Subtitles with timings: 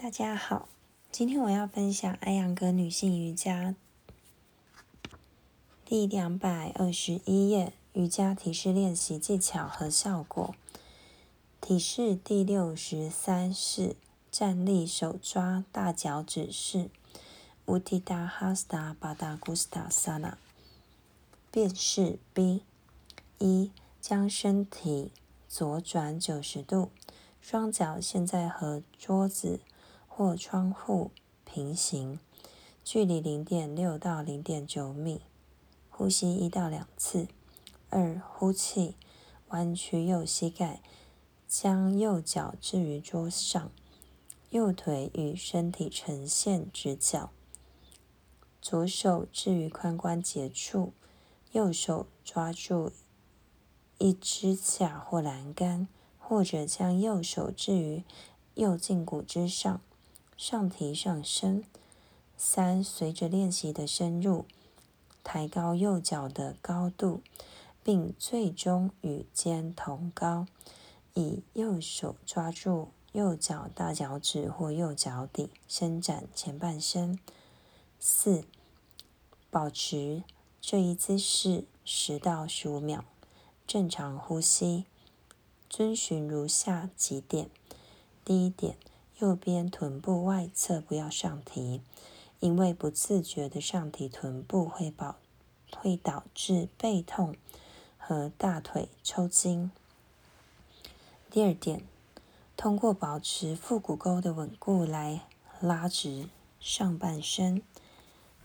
[0.00, 0.68] 大家好，
[1.10, 3.74] 今天我要分享艾扬格女性瑜伽
[5.84, 10.54] 第两百二十一页瑜伽体式练习技巧和效果。
[11.60, 13.96] 体式第六十三式
[14.30, 16.90] 站立手抓大脚趾式。
[17.66, 20.38] 乌提达哈斯达巴达古斯塔萨那。
[21.50, 22.62] 变式 B
[23.38, 25.10] 一，将身体
[25.48, 26.92] 左转九十度，
[27.40, 29.58] 双脚现在和桌子。
[30.18, 31.12] 或窗户
[31.44, 32.18] 平行，
[32.82, 35.20] 距离零点六到零点九米。
[35.88, 37.28] 呼吸一到两次。
[37.88, 38.96] 二、呼气，
[39.50, 40.82] 弯曲右膝盖，
[41.46, 43.70] 将右脚置于桌上，
[44.50, 47.30] 右腿与身体呈现直角。
[48.60, 50.92] 左手置于髋关节处，
[51.52, 52.90] 右手抓住
[53.98, 55.86] 一支架或栏杆，
[56.18, 58.02] 或者将右手置于
[58.54, 59.80] 右胫骨之上。
[60.38, 61.64] 上提上升。
[62.36, 64.46] 三，随着练习的深入，
[65.24, 67.20] 抬高右脚的高度，
[67.82, 70.46] 并最终与肩同高。
[71.14, 77.18] 以右手抓住右脚大脚趾或右脚底，伸展前半身。
[77.98, 78.44] 四，
[79.50, 80.22] 保持
[80.60, 83.04] 这一姿势十到十五秒，
[83.66, 84.84] 正常呼吸。
[85.68, 87.50] 遵循如下几点：
[88.24, 88.76] 第一点。
[89.20, 91.80] 右边臀部外侧不要上提，
[92.38, 95.16] 因为不自觉的上提臀部会导
[95.76, 97.34] 会导致背痛
[97.96, 99.72] 和大腿抽筋。
[101.28, 101.82] 第二点，
[102.56, 105.22] 通过保持腹股沟的稳固来
[105.60, 106.28] 拉直
[106.60, 107.60] 上半身。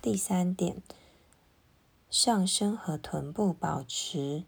[0.02, 0.82] 第三点，
[2.10, 4.44] 上身和臀部保持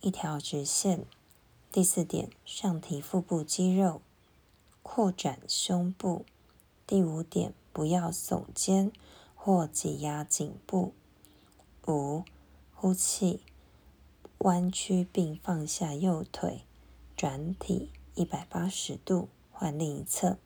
[0.00, 1.04] 一条直线。
[1.70, 4.00] 第四点，上提腹部肌肉。
[4.90, 6.24] 扩展胸部。
[6.86, 8.90] 第五点，不要耸肩
[9.36, 10.94] 或挤压颈部。
[11.86, 12.24] 五，
[12.74, 13.42] 呼气，
[14.38, 16.62] 弯曲并放下右腿，
[17.14, 20.38] 转体一百八十度，换另一侧。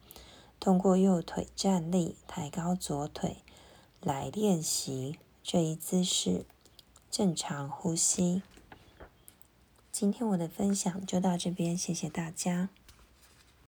[0.59, 3.37] 通过右腿站立，抬高左腿
[4.00, 6.44] 来练习这一姿势。
[7.09, 8.43] 正常呼吸。
[9.93, 12.71] 今天我的分享就到这边，谢谢大家。